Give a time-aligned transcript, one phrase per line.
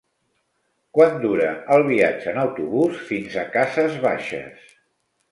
[0.99, 4.73] Quant dura el viatge en autobús fins a Cases Baixes?